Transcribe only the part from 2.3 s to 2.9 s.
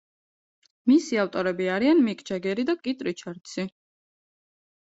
ჯეგერი და